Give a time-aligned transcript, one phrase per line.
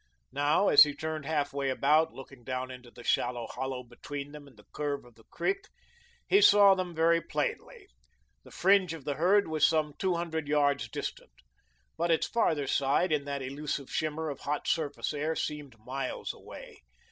[0.31, 4.47] Now, as he turned half way about, looking down into the shallow hollow between him
[4.47, 5.67] and the curve of the creek,
[6.27, 7.87] he saw them very plainly.
[8.43, 11.29] The fringe of the herd was some two hundred yards distant,
[11.99, 16.79] but its farther side, in that illusive shimmer of hot surface air, seemed miles away.